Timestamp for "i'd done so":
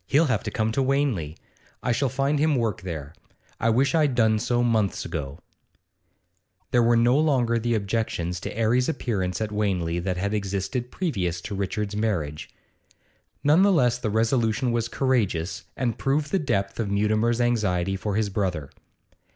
3.93-4.63